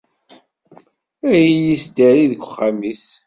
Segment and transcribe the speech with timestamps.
[1.29, 3.05] A iyi-isdari deg uxxam-is.